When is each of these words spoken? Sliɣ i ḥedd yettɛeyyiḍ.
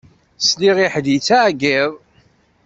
Sliɣ 0.47 0.77
i 0.79 0.87
ḥedd 0.93 1.07
yettɛeyyiḍ. 1.11 1.91